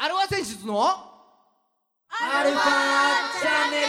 [0.00, 0.80] アルファ選出の？
[0.80, 2.62] アルファ
[3.40, 3.88] チャンネル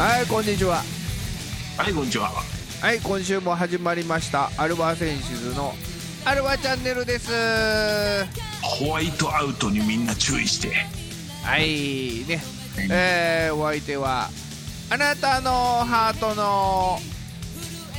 [0.00, 0.84] はいこんにちは
[1.76, 2.30] はい、こんにちは。
[2.80, 5.74] はい今週も始まりましたアルバセンシズの
[6.24, 7.32] アルバチャンネルです
[8.62, 10.86] ホワイトアウトにみんな注意して。
[11.42, 14.28] はいねえー、お相手は
[14.90, 15.50] あなたの
[15.84, 16.98] ハートの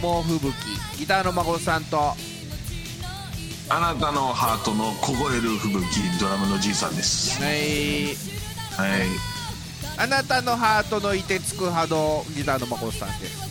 [0.01, 0.55] 猛吹雪
[0.99, 2.13] ギターの孫さんと
[3.67, 7.41] あなたのハートの凍える吹雪、ドラムのじいさんです。
[7.41, 8.15] はい
[8.77, 9.07] はい。
[9.97, 13.45] あなたのハートの凍てつく波動ギターの孫さんです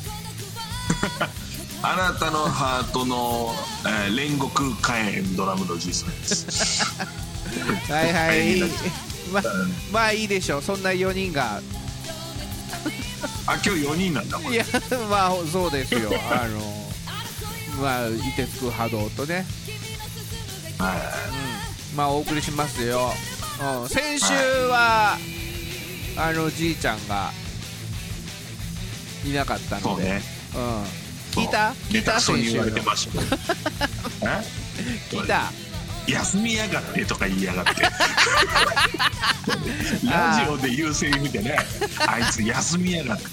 [1.82, 3.50] あなたのハートの、
[3.86, 6.84] えー煉獄火炎ドラムのじいさんです。
[7.90, 9.42] はいはいはいま
[9.92, 10.62] まあいいでしょう。
[10.62, 11.60] そんな4人が。
[13.46, 14.56] あ、今日4人なんだ、これ。
[14.56, 14.64] いや
[15.10, 16.10] まあそうですよ。
[16.30, 16.60] あの
[17.82, 19.46] まあ凍てつく波動とね。
[20.78, 20.94] は
[21.96, 23.12] まあお送りしますよ、
[23.82, 24.26] うん、先週
[24.68, 25.16] は、
[26.16, 27.32] あのじいちゃんが
[29.24, 29.80] いなかったい。
[29.80, 30.22] そので、うね。
[30.56, 30.82] うん、
[31.42, 31.72] 聞いた？
[31.90, 32.20] 聞いた？
[32.20, 33.12] 先週の言われてました。
[33.12, 33.36] けど。
[34.28, 34.44] え？
[35.10, 35.52] 聞いた？
[36.06, 37.72] 休みやがってとか言いやがって。
[40.06, 41.56] ラジオで言うセリフでね。
[42.06, 43.24] あいつ休みやがって。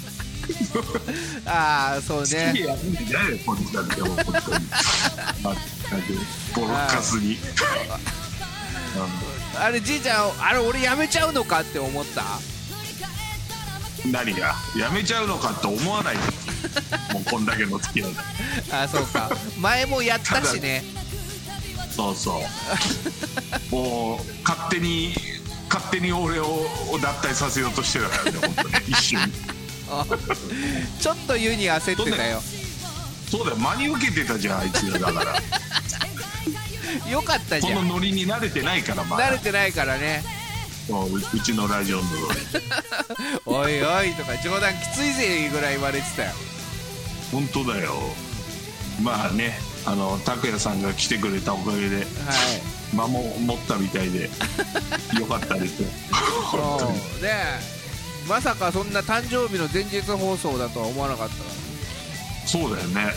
[1.45, 4.65] ああそう好きでね休んでないよこいつだってもう本当に。
[6.55, 7.37] ボロカスに。
[9.57, 12.23] あれじいちゃんあれ俺やめちゃうのかって思った？
[14.05, 14.55] うん何が？
[14.75, 16.15] やめちゃうのかって思わない。
[16.15, 16.21] よ
[17.13, 18.13] もうこんだけの付き合い
[18.69, 19.29] だあそうか。
[19.59, 20.83] 前もやったしね
[21.95, 22.41] そうそ
[23.69, 23.71] う。
[23.75, 25.13] もう勝手に
[25.69, 26.67] 勝手に俺を
[27.01, 28.75] 脱退させようとしてたからね本当に。
[28.87, 29.19] 一瞬
[29.89, 30.05] あ
[30.99, 32.41] ちょっと湯に焦ってたよ。
[33.29, 33.57] そうだよ。
[33.57, 35.41] 真に受けてたじゃんあいつらだから。
[37.09, 37.87] よかったこのじゃん。
[37.87, 39.29] ノリに慣れてないからまだ。
[39.29, 40.23] 慣れてないからね。
[40.87, 42.03] そううちのラジオの
[43.45, 46.31] おいおいとか冗談きついぜぐらい言われてたよ。
[47.31, 47.95] 本当だよ。
[49.01, 52.05] まあねあの拓哉さんが来てくれたおかげではい。
[52.95, 54.23] 間も持ったみたいで
[55.19, 55.81] よかったです。
[55.81, 55.87] よ
[56.51, 57.23] 本当にそう。
[57.23, 57.81] ね。
[58.27, 61.41] まさかそんな誕生日の前日放送だとは思わなかったか
[62.45, 63.01] そうだよね。
[63.01, 63.13] ら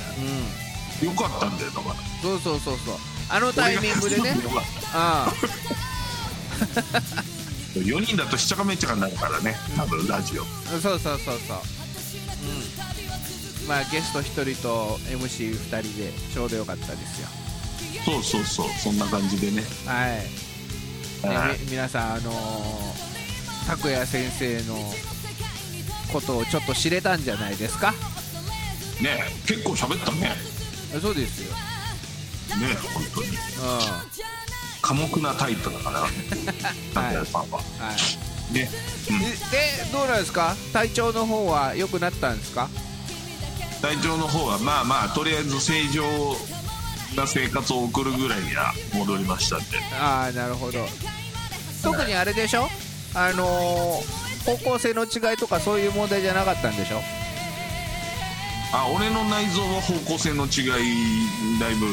[1.02, 1.08] うん。
[1.08, 1.94] よかったんだよだから。
[2.22, 2.96] そうそうそうそう。
[3.28, 4.36] あのタイミングでね。
[4.92, 5.32] あ
[7.74, 10.42] た4 人だとしちゃかめっちゃかになるからね多分ラジオ。
[10.42, 11.58] あそうそうそうそう
[13.60, 13.68] うん。
[13.68, 17.28] まあゲスト1人と MC2 人でちょうどよかったですよ。
[18.04, 18.68] そうそうそう。
[18.82, 19.62] そんな感じでね。
[19.86, 23.14] はい、ね皆さんあのー
[23.66, 24.76] 拓哉先生の
[26.12, 27.92] ことをちょっと知れたんじゃないですか？
[29.02, 30.20] ね結構喋ったね。
[30.20, 30.36] ね
[31.00, 31.54] そうですよ。
[32.50, 33.28] 本当に。
[33.28, 33.34] うん。
[34.82, 36.00] 寡黙なタイプだから
[36.92, 37.56] 拓哉さんは。
[37.56, 37.62] は
[37.92, 38.68] いね、
[39.10, 39.18] うん。
[39.20, 39.34] でで
[39.92, 40.54] どうなんですか？
[40.72, 42.68] 体調の方は良くなったんですか？
[43.82, 46.02] 体調の方はまあまあとりあえず正常
[47.16, 49.64] な生活を送るぐらいには戻りましたんで。
[50.00, 50.86] ああなるほど。
[51.82, 52.68] 特にあれでしょ？
[53.14, 57.00] あのー方向性の違いとかそういう問題じゃなかったんでしょ？
[58.74, 61.86] あ俺の内臓は方向性の違いだいぶ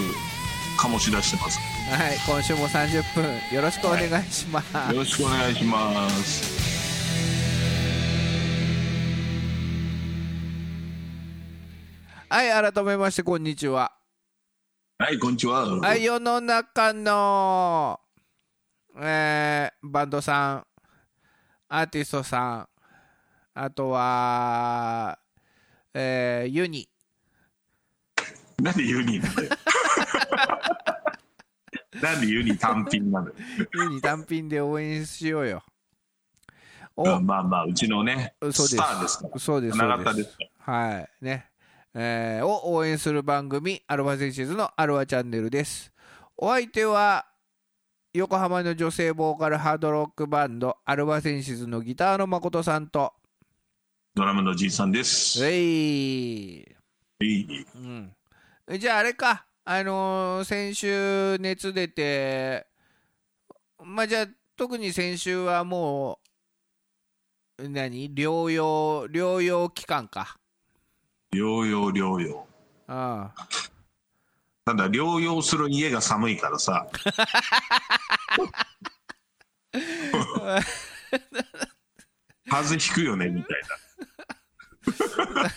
[0.77, 1.59] 醸し出してます
[1.91, 6.61] はい今週も30分よろしくお願いします、よろしくお願いします。
[12.29, 13.91] はい改めましてこんにちは。
[14.99, 15.65] はいこんにちは。
[15.65, 17.99] はい世の中の
[18.97, 20.65] えーバンドさん
[21.67, 22.69] アーティストさん
[23.53, 25.19] あとは
[25.93, 26.87] えーユニ。
[28.61, 29.49] なんでユニなんだよ
[32.01, 33.27] なんでユニ単品なの？
[33.27, 33.33] よ
[33.73, 35.63] ユニ単品で応援しようよ。
[36.95, 37.03] お。
[37.05, 39.39] まあまあまあうちのねスターですから。
[39.39, 41.47] そうです花形そうでですはいね。
[41.93, 45.91] えーを応援する番組アルファセンシズのアルファチャンネルです。
[46.37, 47.25] お相手は
[48.13, 53.13] 横浜の女性ボーカルハードロックバンドアルファセンシズのギターの誠さんと。
[54.15, 55.45] ドラムのじいさんです。
[55.45, 56.65] えい、
[57.21, 57.65] いい。
[57.75, 58.13] うん、
[58.77, 62.65] じゃああれかあのー先週熱出て
[63.83, 64.27] まあじゃあ
[64.57, 66.19] 特に先週はも
[67.57, 68.13] う何？
[68.13, 70.37] 療養療養期間か。
[71.33, 72.47] 療養療養。
[72.87, 73.47] ああ。
[74.65, 76.87] ただ療養する家が寒いからさ。
[82.49, 83.61] 風邪ひくよねみたい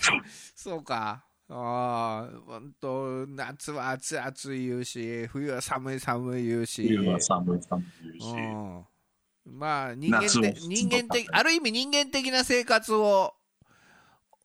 [0.55, 1.25] そうか。
[1.57, 6.83] ああ、本当夏は暑い暑い言うし、冬は寒い寒い言うし。
[6.83, 8.27] な冬は寒い寒い言うし
[9.47, 13.35] うん、まあ人間的人間的ある意味人間的な生活を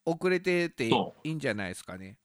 [0.04, 2.16] 遅れてていそいんじゃないですかね。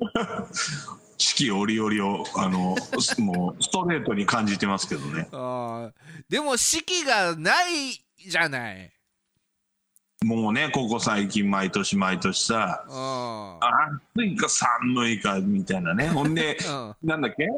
[1.18, 2.74] 四季折々をあの
[3.24, 8.92] もうストレートに感じてますけどねあーでも四季がないじゃない。
[10.22, 14.22] もうねここ最近毎年毎年さうん。
[14.24, 16.08] 暑いか寒いかみたいなね。
[16.08, 17.08] ほんで うん。
[17.08, 17.48] なんだっけ？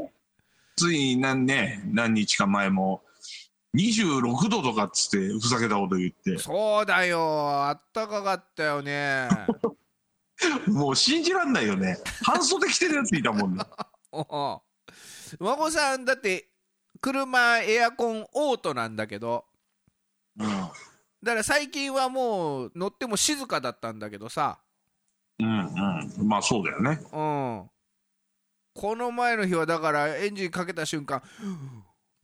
[0.77, 3.03] つい何ね何日か前も
[3.77, 6.39] 26度とかっつってふざけたこと言って。
[6.39, 9.29] そうだよ、あったかかったよね。
[10.67, 11.99] もう信じらんないよね。
[12.23, 13.65] 半袖着てるやついたもんね。
[14.13, 14.63] お
[15.41, 16.49] 孫さんだって
[17.01, 19.45] 車エアコンオートなんだけど。
[20.39, 20.69] うん
[21.25, 24.59] だから最近はもう乗っても静かだったんだけどさ。
[25.41, 26.29] うんうん。
[26.29, 27.01] まあそうだよね。
[27.13, 27.71] うん。
[28.75, 31.23] この前の日はだからエンジンかけた瞬間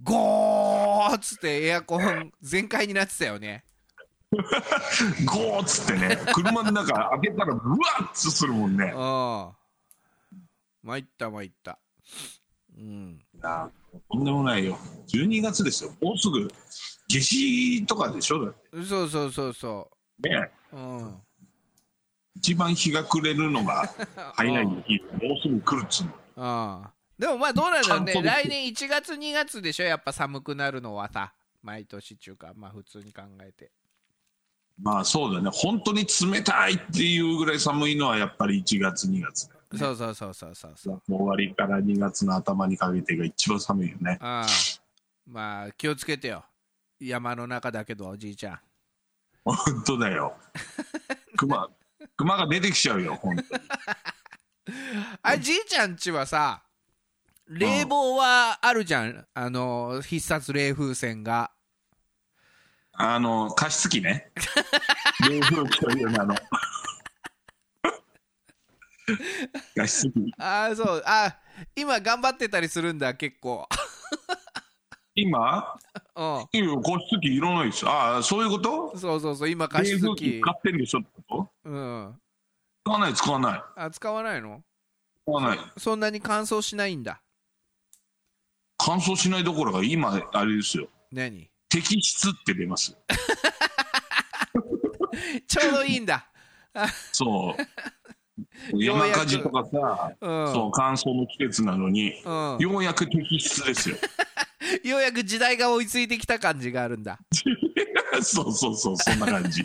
[0.02, 3.64] ゴーっつってエアコン全開になってたよね。
[5.25, 8.93] ゴーっつってね車の中 開けたらブワッつするもんね。
[8.94, 9.52] うん。
[10.82, 11.79] 参った参った。
[12.76, 13.19] うん。
[13.43, 13.70] あ
[14.11, 14.76] とんでもないよ。
[15.08, 15.93] 12月ですよ。
[16.02, 16.49] もうすぐ
[17.11, 18.85] 夏至とかでしょだって。
[18.85, 19.91] そうそうそうそ
[20.21, 20.51] ね。
[20.73, 21.15] ううん。
[22.37, 23.93] 一番日が暮れるのが
[24.37, 26.12] 早い日もうすぐ来るっつうの。
[26.37, 28.23] ああでもまあどうなんだろうね。
[28.23, 29.85] 来年1月2月でしょ？
[29.85, 31.35] やっぱ寒くなるのはさ。
[31.62, 32.53] 毎年中か。
[32.55, 33.71] まあ普通に考えて。
[34.81, 35.51] まあそうだね。
[35.53, 39.79] 本当に冷たいっていうぐらい寒いのはやっぱり1月2月だよね。
[39.79, 41.03] そうそうそうそうそうそう。
[41.07, 44.17] 終わりから2月の頭にかけてが一番寒いよね。
[44.23, 44.81] ああ
[45.27, 46.45] まあ気をつけてよ
[47.00, 48.61] 山の中だけどおじいちゃん。
[49.44, 50.37] 本当だよ。
[51.37, 51.69] 熊
[52.17, 53.49] 熊が出てきちゃうよ本当に。
[55.23, 56.62] あじいちゃんちはさ
[57.49, 59.26] 冷房はあるじゃん。
[59.35, 61.50] あの必殺冷風扇が。
[62.93, 64.31] あの加湿器ね。
[65.29, 66.35] 冷風機という名の。
[69.75, 70.35] 加湿器。
[70.38, 71.02] ああそう。
[71.06, 71.38] あ
[71.75, 73.67] 今頑張ってたりするんだ結構
[75.15, 75.77] 今？
[76.17, 76.25] うん。
[76.53, 78.97] いや加湿器いらないですああそういうこと？
[78.97, 82.15] そうそうそう今加湿機器買ってるでしょってこうん。
[82.85, 83.62] と使わない使わない。
[83.77, 84.62] あ使わないの？
[85.27, 85.59] 使わない。
[85.77, 87.21] そんなに乾燥しないんだ。
[88.79, 90.89] 乾燥しないどころか今あれですよ。
[91.12, 91.51] 何？
[91.73, 92.97] 摘湿って出ます。
[95.47, 96.27] ちょうどいいんだ。
[97.12, 97.62] そう
[98.72, 100.52] 山火事とかさ、うん。
[100.52, 102.58] そう乾燥の季節なのに、うん。
[102.58, 103.96] ようやく摘湿ですよ。
[104.84, 107.19] ようやく時代が追いついてきた感じがあるんだ。
[108.22, 109.64] そうそうそうそんな感じ。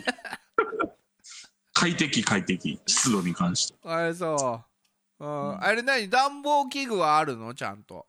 [1.72, 2.80] 快適快適。
[2.86, 3.74] 湿度に関して。
[3.84, 4.62] あれそ
[5.18, 5.62] う、うん。
[5.62, 6.08] あれ何？
[6.08, 7.54] 暖房器具はあるの？
[7.54, 8.06] ちゃんと。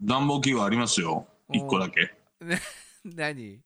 [0.00, 1.26] 暖房器具ありますよ。
[1.48, 2.14] お1個だけ。
[3.04, 3.60] 何？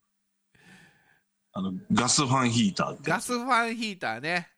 [1.55, 4.49] あのガスファンヒーターガスファンヒーターね、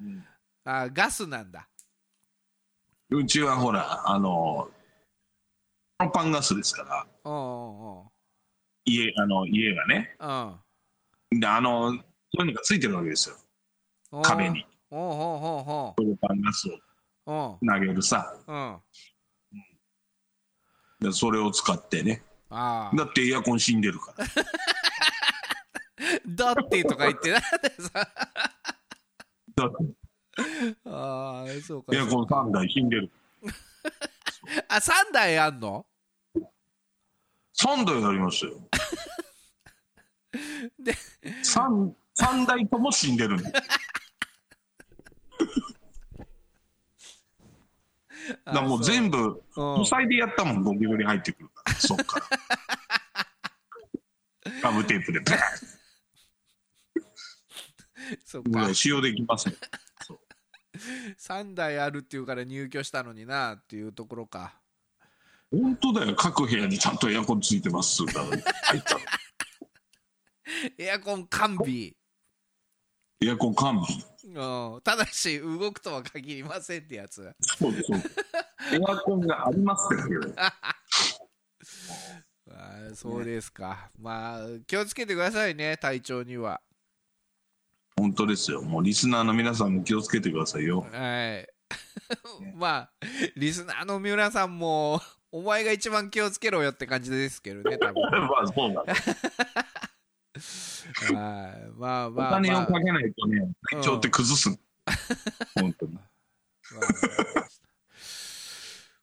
[0.00, 0.24] うん
[0.64, 1.68] あガスなんだ。
[3.10, 4.68] うちはほらあの
[5.98, 7.06] プロパンガスですから。
[7.24, 8.02] うんうん
[8.86, 10.14] 家あの家がね。
[10.20, 11.40] うん。
[11.40, 11.98] であのそ
[12.38, 13.36] ういうのがついてるわけですよ。
[14.12, 14.18] う。
[14.20, 14.66] ん壁に。
[14.90, 16.68] おうほうほうほプロパンガス
[17.26, 18.34] を投げるさ。
[18.46, 18.72] ううん。
[18.72, 18.80] うん
[21.00, 22.22] でそれを使ってね。
[22.50, 22.96] ああ。
[22.96, 24.24] だってエアコン死んでるから。
[26.26, 27.38] だってとか言ってな。
[27.38, 27.48] んで
[27.82, 27.90] さ
[29.56, 30.03] だって
[30.86, 31.94] ああそうか。
[31.94, 33.10] エアコン3台死んでる。
[34.68, 35.86] あ三3台あんの
[37.56, 38.52] ？3台ありますよ。
[40.78, 40.92] で
[41.42, 43.36] 3, 3台とも死んでる。
[43.36, 43.52] んだ
[48.46, 49.80] だもう全部う。
[49.82, 49.86] ん。
[49.86, 51.74] 塞いでやったもんゴキブリ入ってくるから。
[51.74, 52.26] そっから。
[54.62, 55.38] ガムテープでバー
[58.24, 58.68] そっか。
[58.68, 59.54] ン使用できますね
[61.18, 64.54] 3台あるっていうから入居したのになっていうところか。
[65.50, 66.14] 本当だよ。
[66.16, 68.02] 各部屋にちゃんとエアコンついてます。
[68.04, 68.14] 入
[68.78, 69.00] ったの
[70.78, 71.92] エアコン完備。
[73.20, 74.74] エアコン完備。
[74.74, 74.80] うん。
[74.82, 77.32] ただし動くとは限りませんってやつ。
[77.40, 78.00] そうそう。
[78.72, 80.34] エアコンがありますってだけど。
[82.50, 86.60] あーそうですか、まあ気をつけてくださいね体調には
[87.96, 88.62] 本当ですよ。
[88.62, 90.86] もうリスナーの皆さんも気をつけてくださいよ。
[90.90, 91.48] はい。
[92.54, 92.90] まあ
[93.36, 98.02] リスナーの三浦さんもお前が一番気をつけろよって感じですけどね多分。
[98.10, 98.84] まあそうだ。
[98.84, 98.94] ね
[100.34, 101.70] はい。
[101.76, 102.62] まあおまあ、金まあ。
[102.64, 104.50] をかけないとね、体調って崩す。
[105.54, 105.94] 本当に。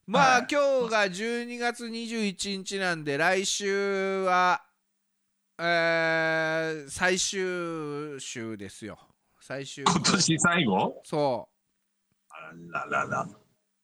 [0.07, 0.47] まあはい。
[0.51, 4.65] 今日が12月21日なんで来週は、
[5.63, 8.97] えー最終週ですよ。
[9.39, 11.01] 最終今年最後？
[11.03, 11.49] そ
[12.29, 12.35] あ
[12.71, 13.29] ららら。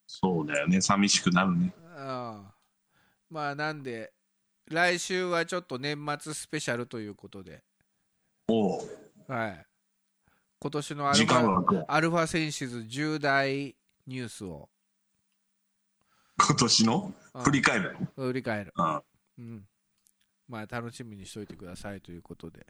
[0.07, 0.81] そうだよね。
[0.81, 1.73] 寂しくなるね。
[1.77, 2.45] う、うん、
[3.29, 4.11] まあなんで
[4.69, 7.61] 来週はちょっと年末スペシャルということで、
[8.47, 8.81] おう。
[9.27, 9.65] はい、
[10.59, 11.85] 今年のアル時ファ。
[11.87, 13.75] アルファセンシズ重大
[14.07, 14.69] ニュースを。
[16.39, 17.13] 今年の？
[17.35, 17.43] うん。
[17.43, 19.03] 振り返る振り返る、の。
[19.37, 19.67] うん、
[20.47, 22.65] まあ楽しみにしといてくださいということで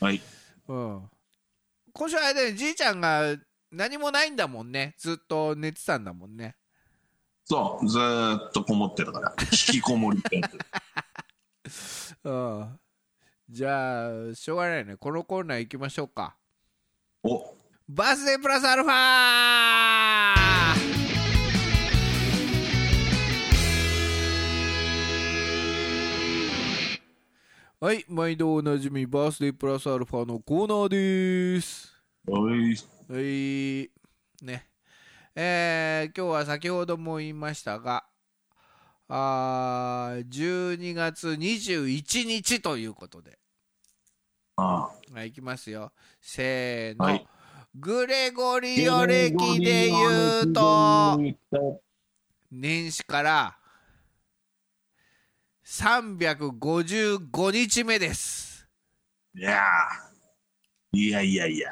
[0.00, 0.06] うん。
[0.06, 0.20] はい。
[0.68, 1.10] うん、
[1.92, 3.36] 今週あれだよじいちゃんが
[3.70, 6.56] 何もないんだもんねずっと寝てたんだもんね
[7.44, 9.34] そう、ずーっとこもってるから。
[9.40, 10.58] 引きこもりってやつ。
[12.24, 12.78] うん
[13.48, 16.36] じゃあしょうがないねこのコーナー行きましょうか
[17.22, 17.54] お
[17.88, 20.51] バースデープラスアルファ
[27.82, 31.92] はい毎度おなじみバースデープラスアルファのコーナーです
[32.28, 32.76] おい。
[33.10, 33.90] はい
[34.46, 34.68] ね
[35.34, 38.04] えー今日は先ほども言いましたが
[39.08, 43.36] あー12月21日ということで
[44.54, 45.90] あはい、いきますよ。
[46.20, 47.04] せーの。
[47.06, 47.26] はい
[47.74, 48.60] グレゴあ。
[48.60, 51.18] リオ歴で言うと、
[52.52, 53.58] 年始から
[55.72, 58.68] 355日目です。
[59.34, 61.70] いやーいやいやいや。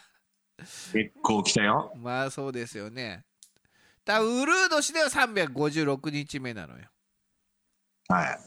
[0.92, 1.90] 結構来たよ。
[1.96, 3.24] まあそうですよね。
[4.04, 6.90] だウルー年では356日目なのよ。
[8.08, 8.38] はい。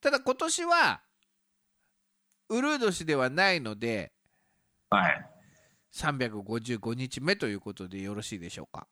[0.00, 1.02] ただ今年は、
[2.50, 4.12] ウルー年ではないので、
[4.90, 5.28] はい。
[5.92, 8.86] 355日目ということでよろしいでしょうか？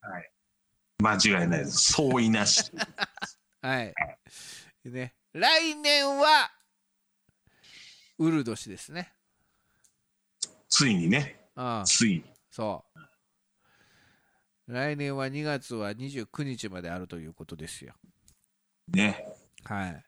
[0.00, 0.32] はい。
[1.02, 1.92] 間違いないです。
[1.92, 2.72] 相違なし。
[3.60, 3.92] はい。
[4.90, 6.50] ね、来年は、
[8.18, 9.12] ウル年ですね。
[10.68, 11.40] ついにね。
[11.56, 12.24] うん、ついに。
[12.50, 14.72] そう。
[14.72, 17.94] 来年は2月は29日まであるということですよ。
[18.88, 19.24] ね。
[19.64, 20.04] はい。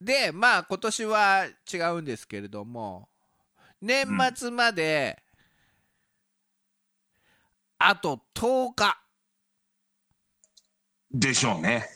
[0.00, 3.08] で、まあ今年は違うんですけれども、
[3.80, 5.22] 年末まで、
[7.78, 9.03] あと10日。
[11.14, 11.88] でしょうね。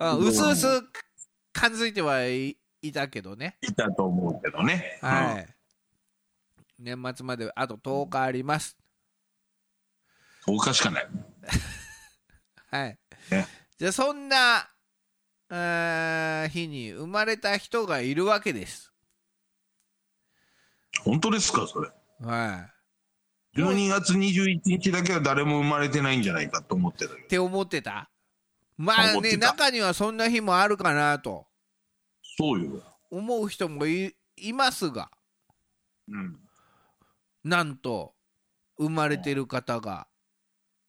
[0.00, 0.66] うんうすうす
[1.52, 3.56] 感づいてはいいたけどね。
[3.62, 4.98] いたと思うけどね。
[5.00, 5.46] はい。
[6.78, 8.76] 年末まであと10日あります。
[10.48, 10.56] うん。
[10.56, 11.08] 10日しかない。
[12.70, 12.98] はい。
[13.30, 13.46] ね
[13.78, 14.68] じゃあそんな
[16.48, 18.92] 日に生まれた人がいるわけです。
[21.04, 21.90] 本当ですか、それ。
[22.20, 22.81] はい。
[23.56, 27.14] 12月21日だけは誰も生まれてないんじゃないかと思ってた。
[27.14, 28.08] って思ってた
[28.78, 31.46] まあね、中にはそんな日もあるかなと
[32.38, 32.82] そうよ。
[33.10, 35.10] 思う人もいいますが、
[36.08, 36.38] うん。
[37.44, 38.14] なんと
[38.78, 40.06] 生まれてる方が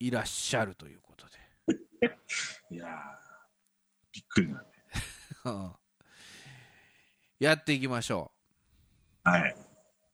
[0.00, 1.26] いらっしゃるということ
[2.00, 2.16] で。
[2.70, 2.88] いやー
[4.12, 4.64] びっくりだね。
[5.44, 5.70] うん
[7.40, 8.32] やっていきましょ
[9.26, 9.56] うはい。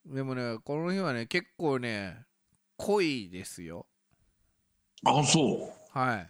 [0.06, 2.24] でもね、この日はね、結構ね、
[2.80, 3.86] 濃いですよ。
[5.04, 5.98] あ、そう。
[5.98, 6.28] はい。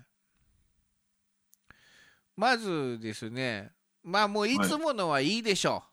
[2.37, 3.71] まずですね、
[4.03, 5.85] まあもういつものはいいでしょ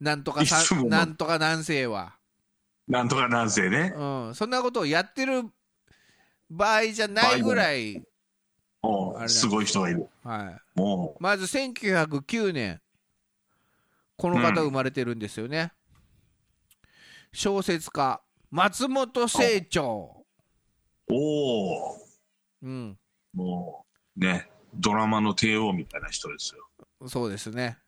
[0.00, 0.04] う。
[0.04, 2.16] なんとかさなんとか男性は。
[2.88, 3.92] なんとか男性ね。
[3.96, 5.44] うん、そんなことをやってる
[6.50, 8.02] 場合じゃないぐらい、
[9.28, 10.08] すごい人がいる。
[10.24, 12.80] はい、もまず1909年、
[14.16, 15.72] この方生まれてるんですよね。
[17.32, 18.20] 小説家、
[18.52, 20.26] 松本清張。
[21.08, 21.96] う、おお、
[22.60, 22.98] うん、
[23.32, 26.68] もう、ね、ドラマの帝王みたいな人ですよ。
[27.08, 27.78] そうですね。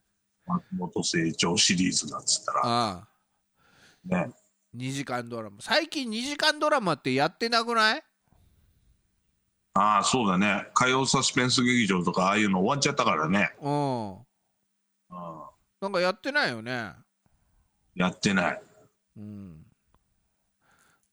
[0.46, 2.60] 松本清張シリーズなんつったら。
[2.64, 3.08] ああ
[4.06, 4.32] ね。
[4.74, 5.58] 2時間ドラマ。
[5.60, 8.02] 最近2時間ドラマってやってなくない？
[9.74, 10.70] ああ、そうだね。
[10.72, 13.54] 火曜サスペンス劇場とか、ああいうの終わっちゃったからね。
[13.60, 14.12] うん。
[14.14, 14.22] うん、
[15.82, 16.92] なんかやってないよね。
[17.94, 18.62] やってない。
[19.18, 19.63] うん。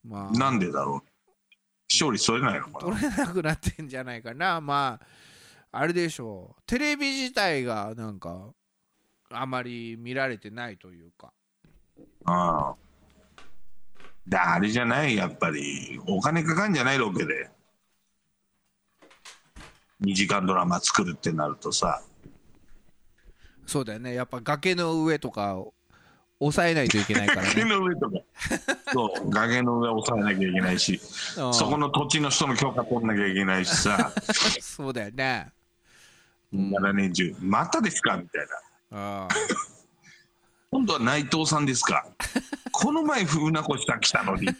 [0.04, 1.08] まあ、なんでだろう。
[1.90, 4.60] 勝利取れないのか取れなくなってんじゃないかな。
[4.60, 6.62] まあ、あれでしょう。
[6.66, 8.50] テレビ自体がなんか、
[9.30, 11.32] あまり見られてないというか。
[12.24, 12.32] な。
[12.32, 12.76] ああ。
[14.26, 16.00] で、あれじゃない、やっぱり。
[16.06, 17.50] お金かかんじゃないロケで。
[20.02, 22.02] 2時間ドラマ作るってなるとさ。
[23.66, 25.72] そうだよねやっぱ崖の上とかを
[26.42, 28.18] 抑えないといけないから崖ねの上とか。
[28.92, 31.00] そう崖の上を抑えなきゃいけないし。
[31.38, 31.54] うん。
[31.54, 34.12] そこの土地の人の許可取んなきゃいけないしさ。
[34.60, 35.52] そうだよね。
[36.52, 37.34] 7年中。
[37.40, 38.16] またですか？
[38.16, 38.46] みたい
[38.90, 39.24] な。
[39.24, 39.28] うん
[40.70, 42.06] 今度は内藤さんですか？
[42.72, 44.48] この前船越さん来たのに。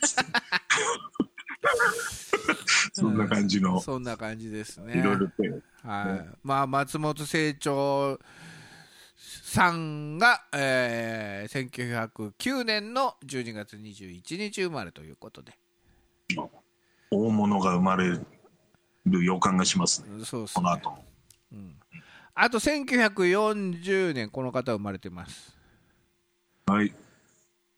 [2.93, 3.81] そんな感じの。
[3.81, 4.99] そんな感じですね。
[4.99, 5.33] いろいろと。
[5.89, 8.19] はい、まあ松本清張
[9.53, 15.53] さんが、えー、1909年の12月21日生まれということで。
[17.11, 18.19] 大物が生まれ
[19.05, 20.25] る予感がしますね。
[20.25, 20.55] そうですね。
[20.55, 21.05] この後も。
[22.35, 25.55] あと1940年この方生まれてます。
[26.65, 26.95] はい。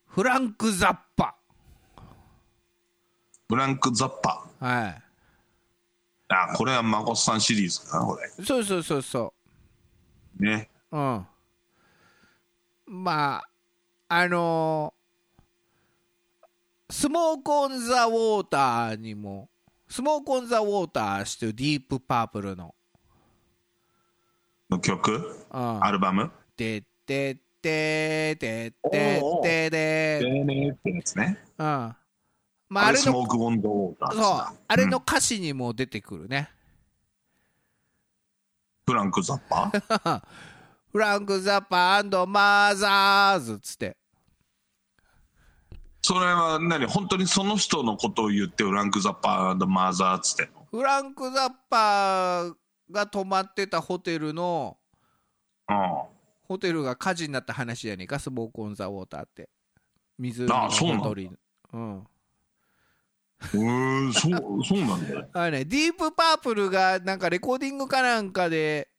[0.07, 1.35] フランク・ザッパ。
[3.49, 4.47] フランク・ザッパ。
[4.61, 5.03] はい。
[6.29, 8.29] あこれは孫さんシリーズかなこれ。
[8.45, 9.35] そうそうそうそ
[10.39, 10.71] ね。
[10.93, 11.27] ううん
[13.03, 13.43] ま
[14.09, 15.05] ああのー
[16.91, 19.49] スモーク・オン・ザ・ウォーターにも
[19.89, 22.75] スモーク・オン・ザ・ウォーターしてるディープ・パープルの。
[24.71, 25.45] の曲？
[25.51, 25.85] うん。
[25.85, 26.31] アルバム？
[26.57, 30.21] てってってってっておうおうってで。
[30.23, 31.39] でねってやつね。
[31.59, 31.67] うん。
[31.67, 31.97] ま
[32.83, 34.57] ああれスあれのモーク・オン・ド・ウォーターそう。
[34.69, 35.03] あれのうん。
[35.03, 36.51] 歌詞にも出てくるね。
[38.87, 39.73] フランク・ザッパ
[40.95, 43.97] フランク・ザッパーマーザーズっつって。
[46.01, 52.55] それは何本当にその人のことを言ってフランク・ザッパマーザーっつってフランク・ザッパー
[52.93, 54.77] が泊まってたホテルの
[55.69, 55.77] うん。
[56.47, 59.49] ホテルが火事になった話じゃねえかスモーク・オン・ザ・ウォーターって。
[60.17, 61.03] 湖のあそうなんだ。
[61.03, 61.31] ほとり
[61.73, 62.07] うん。
[63.41, 65.13] へーそうそうなんだ。
[65.13, 68.94] よ あれねディープパープルがなんかレコーディングかなんかで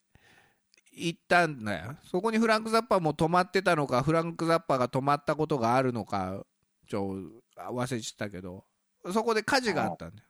[0.96, 1.96] 行ったんだよ。
[2.10, 6.44] そこにフランク・ザッパーも泊まってたのかフランク・ザッパーが泊まったことがあるのか
[6.88, 7.18] ちょ
[7.58, 8.64] あ忘れちゃったけど。
[9.12, 10.28] そこで火事があったんだよ。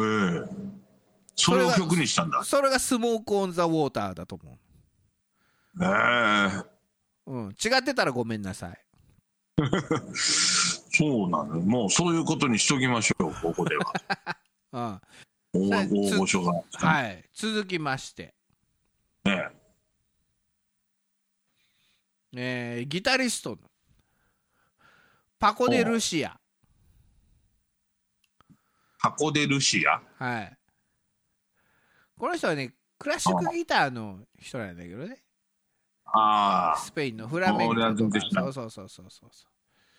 [0.00, 0.72] へえ。
[1.36, 2.42] それを曲にしたんだ。
[2.44, 4.58] それがスモーク・オン・ザ・ウォーターだと思
[5.80, 6.62] へえ。
[7.26, 8.78] う、うん、違ってたらごめんなさい。
[10.14, 11.60] そうなの。
[11.60, 15.00] もうそういうことにしときましょうここでは。
[15.54, 16.62] 大御所が。
[16.72, 17.24] はい。
[17.34, 18.34] 続きまして、
[19.24, 19.50] ね
[22.34, 23.58] えーギタリストの
[25.38, 26.36] パコ・デ・ルシア
[29.02, 30.00] 箱でルシア？
[30.24, 30.56] はい。
[32.16, 35.24] この人はね、クラシックギターの人なんだけどね。
[36.04, 38.20] あスペインのフラメンコとか。
[38.20, 39.30] そうそうそうそうそう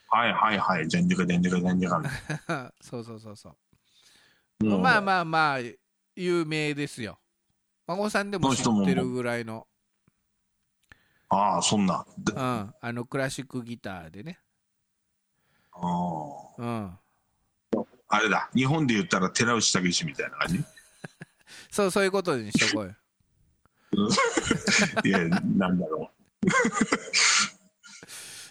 [0.07, 2.03] はいはいはい全力全力全力う。
[2.79, 3.57] そうそうそうそ
[4.62, 4.65] う。
[4.65, 5.59] もうまあまあまあ、
[6.15, 7.19] 有名ですよ。
[7.87, 9.67] 孫さんでも知ってるぐらいの、
[11.29, 12.05] ああそんな。
[12.17, 14.39] でうん、あのクラシックギターでね。
[15.73, 16.97] あーうん。
[18.07, 18.49] あれだ。
[18.55, 20.63] 日本で言ったら寺内武史みたいな感じ？
[21.71, 22.95] そう、そういうことにしとこうよ。
[25.03, 26.47] いやなんだろう。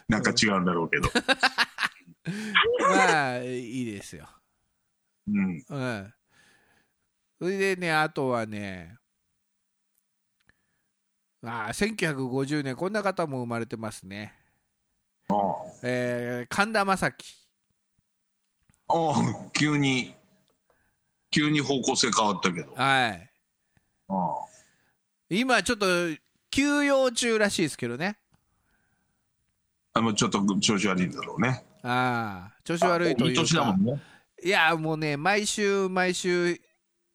[0.12, 1.08] なんか違うんだろうけど。
[2.80, 4.28] まあ、いいですよ。
[5.28, 5.64] うん。
[5.68, 6.14] うん。
[7.38, 8.98] それでね、あとはね、
[11.44, 14.35] ああ、1950年、こんな方も生まれてますね。
[15.28, 15.35] あ
[15.83, 17.35] えー神田正輝。
[18.88, 20.14] あああ急に
[21.31, 23.31] 急に方向性変わったけどはい。
[24.09, 24.46] ああ
[25.31, 25.87] 今、ちょっと
[26.50, 28.18] 休養中らしいですけどね。
[29.94, 33.78] あもうちょっと調子悪いんだろうねああ、調子悪いといういい年だもか。
[33.78, 34.00] んね
[34.44, 36.61] いや、もうね、毎週毎週、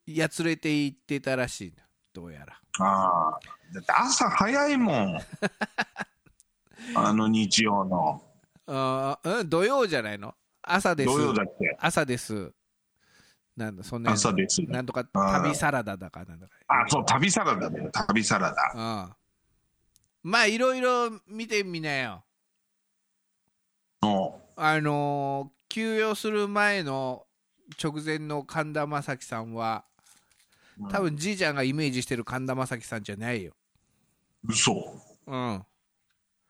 [0.05, 1.73] やつれて行ってたらしい。
[2.13, 2.59] どうやら。
[2.79, 3.39] ああ
[3.73, 5.19] だって朝早いもん
[6.95, 8.23] あの日曜の
[8.65, 10.35] あーうん、土曜じゃないの？
[10.61, 11.09] 朝です。
[11.09, 11.77] 土曜だっけ？
[11.79, 12.51] 朝です。
[13.55, 16.53] なんだ、そんな朝ですなんとか旅サラダだかなんだか。
[16.67, 19.13] あそう旅サラダだよ旅サラダ
[20.23, 20.31] うん。
[20.31, 22.23] まあ、いろいろ見てみなよ。
[24.03, 27.25] うんあのー休養する前の
[27.83, 29.83] 直前の神田正輝さんは、
[30.89, 33.53] 多分じいちゃんがイメージしてる神田正輝さんじゃないよ。
[34.47, 34.73] 嘘。
[35.27, 35.65] うん。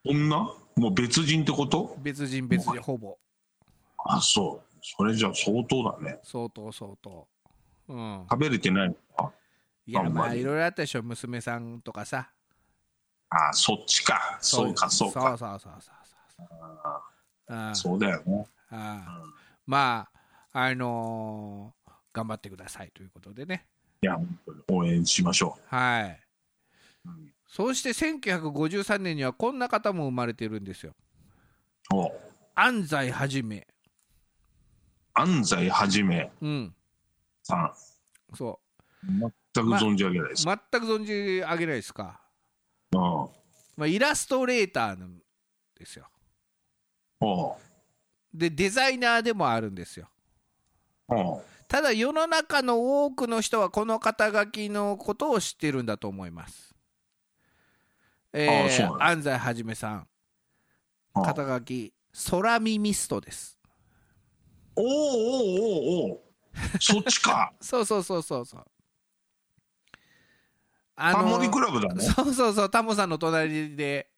[0.06, 0.38] そんな
[0.76, 1.96] もう別人ってこと？
[2.00, 3.18] 別人別人、ほぼ。
[4.06, 4.76] あそう。
[4.82, 6.20] それじゃ相当だね。
[6.24, 7.28] 相当相当。
[7.90, 8.26] うん。
[8.30, 9.32] 食べれてないのか？
[9.86, 10.16] いや、あんまり。
[10.16, 11.04] まあ、いろいろあったでしょ。
[11.04, 12.30] 娘さんとかさ。
[13.30, 14.38] あそっちか。
[14.42, 15.22] そうかそうか。
[15.22, 15.82] そうそうそうそう
[16.38, 16.44] そ
[17.54, 17.56] う。
[17.56, 17.76] うん。
[17.76, 18.48] そうだよね。
[18.70, 19.24] ああ
[19.66, 20.08] ま
[20.54, 23.68] ああのー頑張ってくださいということでね。
[24.02, 26.20] いや本当に応援しましょはい、
[27.48, 30.94] そうして1953年にはこんな方も生まれてるんですよ。
[31.94, 32.12] お。
[32.56, 33.66] 安西はじめ。
[35.14, 36.30] 安西はじめ。
[36.42, 36.76] うん。
[37.44, 38.36] さん。
[38.36, 38.60] そ
[39.04, 40.48] 全く存じ上げないです。
[40.48, 42.20] う全く存じ上げないですか、
[42.92, 43.00] うん。
[43.78, 45.18] まあ、イラストレーターなん
[45.78, 46.10] ですよ。
[48.34, 50.10] でデザイナーでもあるんですよ。
[51.68, 56.76] ただ世の中の多くの人はこの肩書きのことを知ってるんだと思います。
[58.34, 60.08] えー安西はじめさん
[61.14, 61.94] おう肩書き
[62.32, 63.58] 空耳ストです。
[64.76, 66.20] おうおうおうおう
[66.80, 67.54] そっちか。
[67.62, 68.66] そうそうそうそうそう。
[70.96, 72.04] あタモリクラブだね。
[72.04, 74.10] そうそうそうタモさんの隣で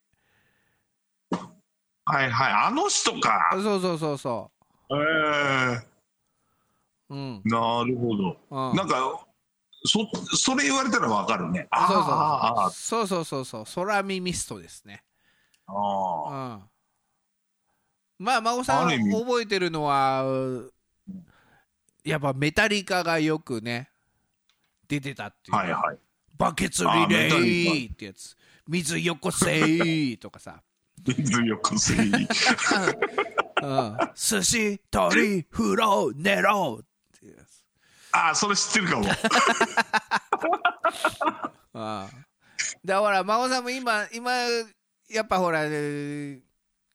[2.05, 2.53] はいはい。
[2.67, 3.49] あの人か。
[3.53, 4.51] そうそうそうそ
[4.91, 5.87] ええ
[7.09, 7.15] う。
[7.15, 7.41] うん。
[7.45, 8.37] なるほど。
[8.49, 9.25] うんなんか、
[9.83, 11.67] そ、それ言われたらわかるね。
[11.71, 11.99] そうそう。
[12.01, 13.63] ああそうそうそうそう。
[13.75, 15.03] 空耳ストですね。
[15.67, 16.69] あうあん。
[18.19, 20.25] まあ孫さん覚えてるのは
[22.03, 23.89] やっぱメタリカがよくね
[24.87, 25.97] 出てたっていう、はいはい。
[26.37, 28.35] バケツリレーってやつ。
[28.67, 30.61] 水よこせーとかさ、
[31.05, 32.11] 水よこせい。
[33.61, 36.81] うん、寿司鳥風呂寝ろ
[38.19, 39.05] ああ、それ知ってるかも。
[41.73, 42.09] ああ
[42.83, 44.31] だから孫さんも今今
[45.09, 46.39] やっぱほらえー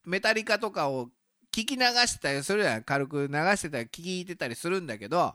[0.04, 1.08] メタリカとかを
[1.50, 2.82] 聞き流してたりするやん。
[2.82, 5.34] 軽く流してたり聞いてたりするんだけど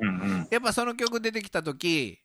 [0.00, 0.48] うんうん。
[0.50, 2.18] やっぱその曲出てきた時、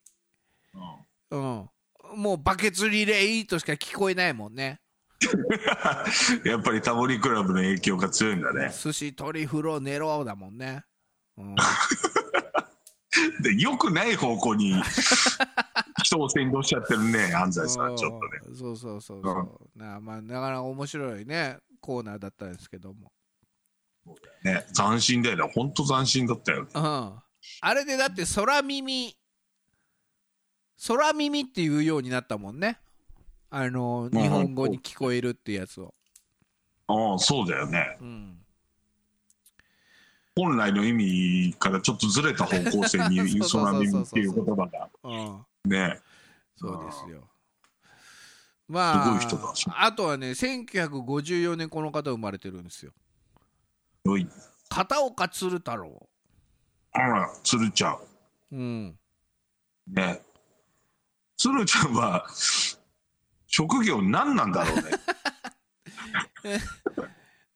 [1.32, 1.70] うん、
[2.16, 4.82] もうバケツリレーとしか聞こえないもんね。
[6.44, 8.72] やっぱりタモリクラブの影響が強いんだね。
[8.72, 10.84] 寿司鳥風呂寝ろだもんね、
[11.38, 11.56] うん、
[13.42, 14.74] で、よくない方向に
[16.04, 18.40] 人を先導しちゃってるね、安西さん、ちょっとね。
[18.48, 19.22] うんそうそうそう。
[19.24, 19.32] そ
[19.76, 23.12] う、なまあなかなか面白いねコーナーだったんですけども。
[24.44, 25.52] ね、斬新だよね。
[25.54, 26.70] ほんと斬新だったよね。
[26.76, 26.84] うん。
[27.62, 29.16] あれでだって空耳。
[30.88, 32.80] 空耳っていうようになったもんね。
[33.50, 35.94] あの日本語に聞こえるってやつを、
[36.88, 37.98] ああ、そうだよね。
[38.02, 38.43] うん、
[40.36, 46.00] 本来の意味からちょっとずれた方向性に そうそうそうそう空耳っていう言葉がうんね。
[46.56, 47.30] そうですよ。
[48.68, 52.94] まあ、すごい人だあとはね、1954年この方生まれてるんですよ。
[54.06, 54.28] おい。
[54.70, 56.10] 片岡鶴太郎。
[56.94, 57.98] あら、鶴ちゃん。
[58.52, 59.00] うん。
[59.88, 60.22] ね。
[61.38, 62.26] 鶴ちゃんは、
[63.48, 64.84] 職業何なんだろうね。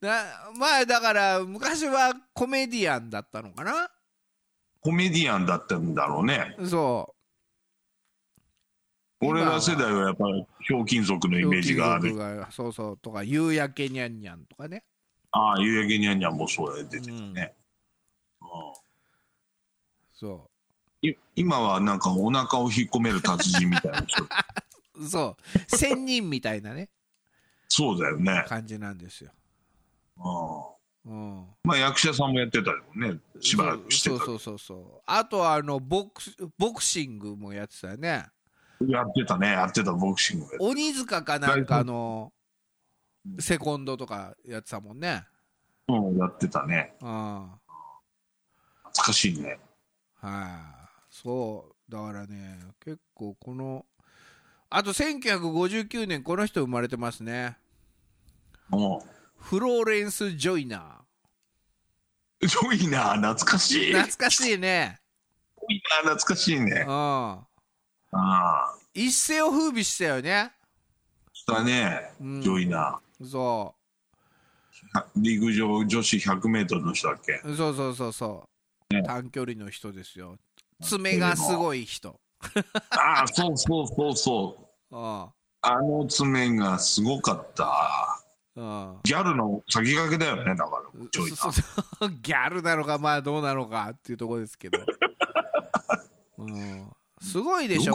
[0.01, 3.89] なまあだから昔はコメディアンだったのかな？
[4.81, 6.55] コメディアンだったんだろうね。
[6.65, 7.13] そ
[9.19, 11.41] 俺ら世代はやっぱりひょうきん族のう。
[11.41, 12.13] イメージがある。
[12.51, 14.83] そうそうとか夕焼けにゃんにゃんとかね。
[15.31, 17.53] ああ、夕焼けにゃんにゃんもそうだよ出てたね。
[18.41, 18.47] うん
[20.13, 20.49] そ
[21.03, 24.27] い今はなんかお腹を引っ込める達人みたいな人う。
[25.07, 25.38] そ
[25.71, 25.75] う。
[25.75, 26.89] 仙人みたいなね
[27.67, 28.45] そうだよね。
[28.47, 29.31] 感じなんですよ。
[30.19, 30.77] うん
[31.08, 31.45] うん。
[31.63, 33.17] まあ役者さんもやってたよね。
[33.39, 34.17] しばらくしてた。
[34.17, 35.01] そうそうそうそう。
[35.06, 38.25] あとはあのボクスボクシングもやってたよね。
[38.88, 39.47] やってたね。
[39.51, 42.32] やってたボクシング鬼塚かなんかの
[43.39, 45.23] セコンドとかやってたもんね。
[45.88, 46.93] たうん、やってたね。
[47.01, 47.10] うん。
[47.10, 47.60] はい、
[48.89, 49.60] 懐かしいね。
[51.10, 51.91] そう。
[51.91, 53.86] だからね、結構この、
[54.69, 57.58] あと1959年この人生まれてますね。
[58.71, 58.99] うん。
[59.39, 61.02] フローレンス・ジョイナ
[62.41, 63.93] ジョイナー、懐かしい。
[63.93, 64.02] ー。
[64.02, 65.00] 懐かしいね。
[65.69, 66.91] ジョイナー、懐かしいねう。
[66.91, 66.91] ん。
[66.91, 67.45] あ
[68.12, 68.76] あ。
[68.93, 70.52] 一世を風靡したよね。
[71.34, 72.12] したね。
[72.19, 73.73] うんジョイナー、そ
[74.93, 75.03] う。
[75.15, 77.41] 陸上女子100メートルの人だっけ？
[77.43, 77.56] う。
[77.56, 78.50] そうそうそうそ
[78.91, 78.93] う。
[78.93, 80.38] ね短距離の人ですよ。
[80.84, 82.19] 爪がすごい人。
[82.91, 84.95] ああ、そうそうそうそう。
[84.95, 85.28] うん。
[85.62, 88.23] あの爪がすごかった。
[88.57, 88.99] うん。
[89.03, 91.51] ギャルの先駆けだよね、だから、ジョイナそー。
[91.99, 94.79] そ ギャルなのかまあどうなのかっていうところですけど、
[96.39, 96.91] うん、
[97.21, 97.93] すごいでしょ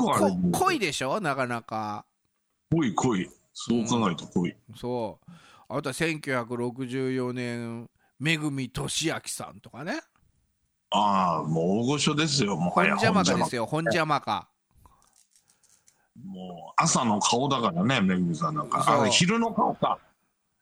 [0.53, 1.20] 濃いでしょ？
[1.20, 2.05] なかなか
[2.70, 3.29] 濃い濃い。
[3.53, 4.55] そう考えると濃い。
[4.77, 5.33] そう
[5.68, 10.01] あとは1964年めぐみとしあきさんとかね
[10.90, 12.90] ああ、もう大御所ですよ、もは本や。
[12.90, 13.62] 邪魔かですよ。
[13.62, 14.48] よ本邪魔か
[16.25, 18.85] もう朝の顔だからね、めぐみさんなんか。
[19.01, 19.98] あれ、昼の顔か。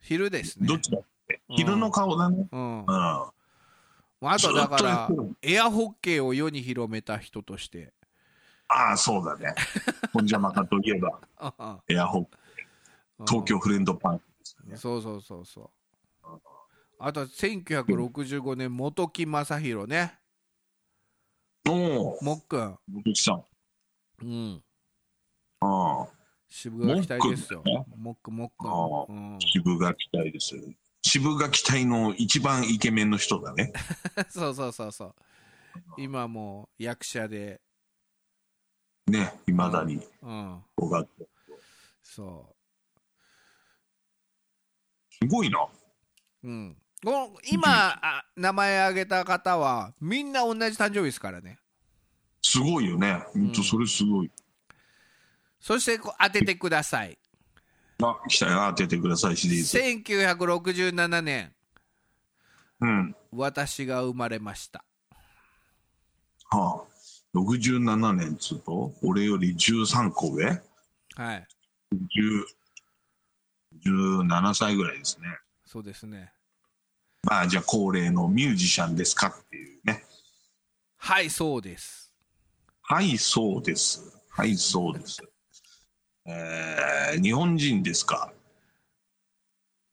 [0.00, 0.66] 昼ですね。
[0.66, 1.56] どっちだっけうん。
[1.56, 2.48] 昼の顔だね。
[2.50, 2.86] うん、うん。
[2.86, 5.08] あとだから
[5.42, 7.92] エアホッケーを世に広めた人として。
[8.68, 9.54] ああ、そうだね。
[10.12, 12.38] 本邪魔かといえば、あエアホップ、
[13.26, 14.76] 東京フレンドパンクですね。
[14.76, 15.70] そうそうそうそう。
[16.98, 20.18] あと1965年本木正宏ね。
[21.68, 22.78] おお、もっくん。
[22.88, 23.44] 元木さん。
[24.22, 24.62] うん。
[25.60, 26.08] ああ、
[26.50, 27.62] 渋が期待ですよ
[27.96, 30.56] もっくんもっく渋が期待です。
[31.02, 33.72] 渋が期待の一番イケメンの人だね。
[34.28, 35.14] そうそうそうそう
[35.96, 37.60] 今もう役者で
[39.06, 40.00] ね、いまだに。
[40.22, 41.06] うんこが
[42.02, 42.54] そ
[45.10, 45.68] すごいな。
[46.42, 46.76] ううん
[47.50, 51.58] 今あ名前挙げた方はみんな同じ誕生日ですからね
[52.42, 53.22] すごいよね。
[53.32, 54.30] ほんと、それすごい。
[55.60, 57.18] そしてこう当ててください
[58.02, 59.78] あ、期待当ててください、シリーズ。
[59.78, 61.52] 1967年
[62.80, 63.14] うん。
[63.30, 64.84] 私が生まれました
[66.50, 66.90] はあ。
[67.38, 70.60] 67年つうと、俺より13個上？
[71.14, 71.46] はい
[71.92, 72.44] 10
[73.86, 75.26] 17歳ぐらいですね。
[75.64, 76.32] そうですね
[77.22, 80.04] まあ、じゃあ恒例のミュージシャンですかっていうね。
[80.96, 82.12] はいそうです
[82.82, 84.18] はい、そうです。
[84.30, 85.22] はい、そうです。
[86.32, 88.32] えー、日本人ですか？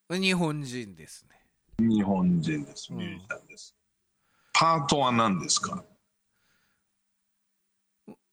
[0.09, 1.41] 日本人ですね。
[1.79, 2.93] 日本人です。
[2.93, 3.75] ミュージシャンです。
[4.53, 5.83] パートは何ですか？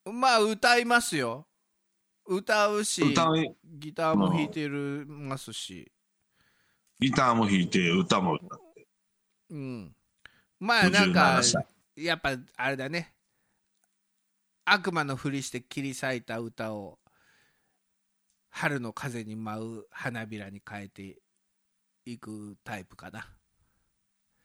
[0.05, 1.47] まあ歌いますよ。
[2.27, 5.91] 歌うし歌い、ギターも弾いてるますし。
[7.01, 8.87] ギターも弾いて、歌も歌って。
[9.51, 9.97] うん。
[10.61, 13.15] まあなんか57歳やっぱあれだね。
[14.67, 16.99] 悪魔のふりして切り裂いた歌を
[18.57, 21.17] 春の風に舞う花びらに変えて
[22.07, 23.27] いくタイプかな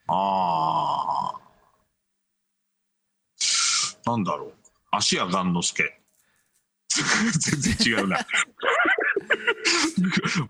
[0.08, 1.40] ああ。
[4.06, 4.54] なんだろう。
[4.90, 6.02] 足や雁之助。
[6.90, 8.18] 全然違うな。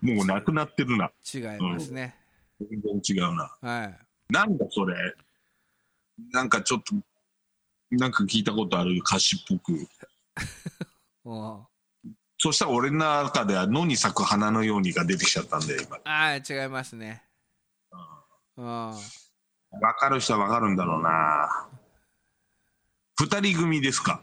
[0.00, 1.12] もうなくなってるな。
[1.22, 2.16] 違いますね、
[2.58, 3.54] 全然違うな。
[3.60, 3.98] はい
[4.32, 5.14] なんだそれ。
[6.32, 6.94] なんかちょっと、
[7.90, 9.86] なんか聞いたことある歌詞っぽく。
[11.24, 11.66] お
[12.42, 15.98] そしたら俺の中では野に咲く花のようにが出てきちゃったんで、今。
[16.04, 17.22] ああ違いますね。
[18.56, 18.66] うん。
[18.66, 18.94] わ
[19.98, 21.68] かる人はわかるんだろうな。
[23.20, 24.22] 二人組ですか？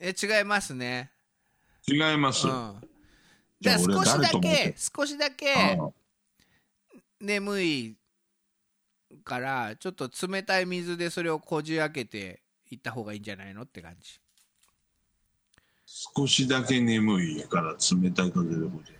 [0.00, 1.10] え違いますね。
[1.86, 2.48] 違います。
[2.48, 2.80] うん。
[3.60, 5.90] じゃあ少しだけ少しだけあ
[7.20, 7.96] 眠い
[9.22, 13.64] からちょっと冷たい水でそれをこじ開けていった方がいいんじゃないの？
[13.64, 14.18] って感じ
[15.86, 18.92] 少しだけ眠いから冷たい風でこじ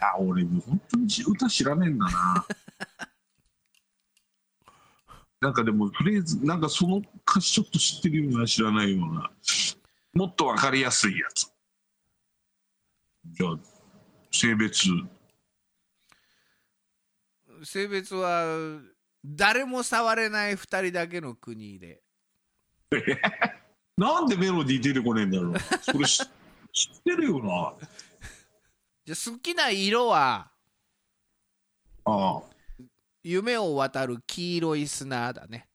[0.00, 2.46] あ俺本当に歌知らねえんだな。
[5.40, 9.30] なんかでもフレーズなんかその歌詞ちょっと知ってるような知らないような。
[10.14, 11.52] もっとわかりやすいやつ。
[13.24, 13.58] じゃあ
[14.30, 14.88] 性別。
[17.64, 18.80] 性別は
[19.24, 22.00] 誰も触れない2人だけの国で
[23.98, 25.54] なんでメロディー出てこねえんだろう。
[25.82, 27.74] それ知知ってるよな。
[29.04, 30.52] じゃあ好きな色は
[32.04, 32.42] ああ。
[33.24, 35.66] 夢を渡る黄色い砂だね。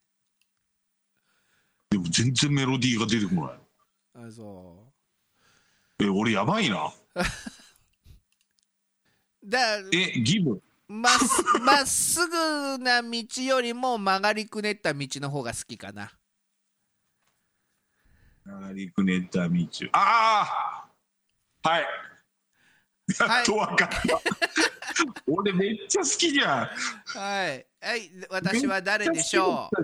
[1.90, 3.42] でも全然メロディーが出てこ
[4.14, 4.26] ない。
[4.26, 4.90] あそ
[6.00, 6.86] え俺やばいな。
[6.86, 6.92] う
[9.44, 10.62] だえギブ。
[10.88, 16.10] まっすまっすぐな道よりも曲がりくねった道の方が好きかな
[18.44, 20.86] 曲がりくねった道あ
[21.64, 21.86] あはい。
[23.18, 24.20] やっとわかった、
[25.26, 26.66] 俺めっちゃ好きじゃん。
[26.66, 26.68] は
[27.52, 29.76] い、はい、私は誰でしょう？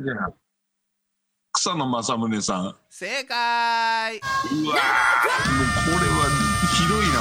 [1.52, 2.62] 草野正宗さん。
[2.62, 6.28] うわ正解もうこれは
[6.76, 7.20] ひどいな